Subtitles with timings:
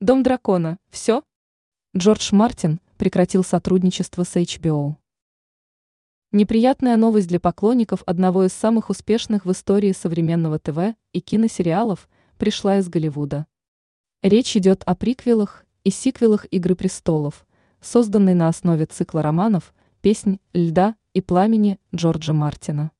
[0.00, 0.78] Дом дракона.
[0.90, 1.24] Все?
[1.96, 4.94] Джордж Мартин прекратил сотрудничество с HBO.
[6.30, 12.78] Неприятная новость для поклонников одного из самых успешных в истории современного ТВ и киносериалов пришла
[12.78, 13.48] из Голливуда.
[14.22, 17.44] Речь идет о приквелах и сиквелах «Игры престолов»,
[17.80, 22.92] созданной на основе цикла романов «Песнь льда и пламени» Джорджа Мартина.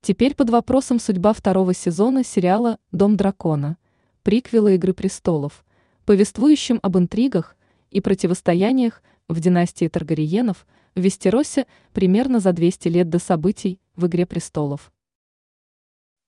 [0.00, 3.78] Теперь под вопросом судьба второго сезона сериала «Дом дракона»,
[4.24, 5.62] приквела «Игры престолов»,
[6.06, 7.56] повествующим об интригах
[7.90, 14.24] и противостояниях в династии Таргариенов в Вестеросе примерно за 200 лет до событий в «Игре
[14.24, 14.92] престолов».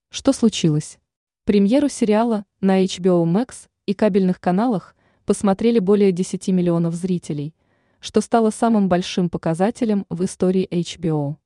[0.09, 0.99] Что случилось?
[1.45, 7.55] Премьеру сериала на HBO Max и кабельных каналах посмотрели более 10 миллионов зрителей,
[8.01, 11.37] что стало самым большим показателем в истории HBO.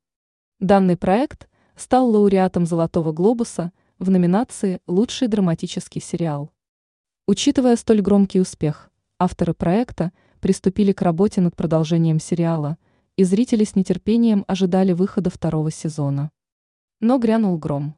[0.59, 6.52] Данный проект стал лауреатом «Золотого глобуса» в номинации «Лучший драматический сериал».
[7.25, 12.77] Учитывая столь громкий успех, авторы проекта приступили к работе над продолжением сериала,
[13.15, 16.31] и зрители с нетерпением ожидали выхода второго сезона.
[16.99, 17.95] Но грянул гром.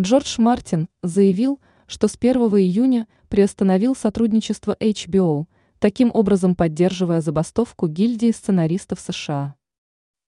[0.00, 5.48] Джордж Мартин заявил, что с 1 июня приостановил сотрудничество HBO,
[5.78, 9.54] таким образом поддерживая забастовку гильдии сценаристов США.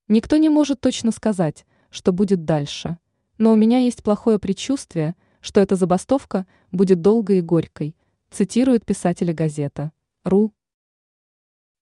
[0.07, 2.99] Никто не может точно сказать, что будет дальше,
[3.39, 7.97] но у меня есть плохое предчувствие, что эта забастовка будет долгой и горькой,
[8.31, 10.53] цитирует писателя газета «Ру».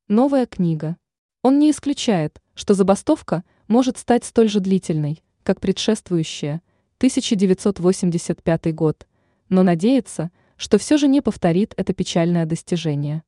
[0.08, 0.96] Новая книга.
[1.42, 6.62] Он не исключает, что забастовка может стать столь же длительной, как предшествующая,
[6.98, 9.06] 1985 год,
[9.48, 13.24] но надеется, что все же не повторит это печальное достижение.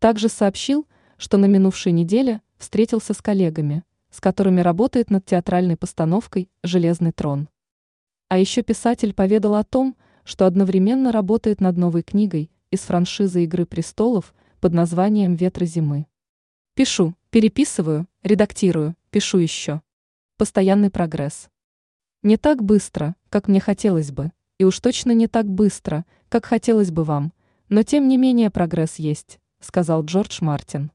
[0.00, 6.50] Также сообщил, что на минувшей неделе встретился с коллегами, с которыми работает над театральной постановкой
[6.64, 7.48] «Железный трон».
[8.28, 10.09] А еще писатель поведал о том, что
[10.46, 16.06] одновременно работает над новой книгой из франшизы «Игры престолов» под названием «Ветры зимы».
[16.74, 19.82] Пишу, переписываю, редактирую, пишу еще.
[20.36, 21.50] Постоянный прогресс.
[22.22, 26.90] Не так быстро, как мне хотелось бы, и уж точно не так быстро, как хотелось
[26.90, 27.32] бы вам,
[27.68, 30.92] но тем не менее прогресс есть, сказал Джордж Мартин.